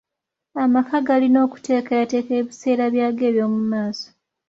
Amaka 0.63 0.95
galina 1.07 1.39
okuteekerateekera 1.45 2.37
ebiseera 2.41 2.83
byago 2.93 3.21
ebyomumaaso. 3.29 4.09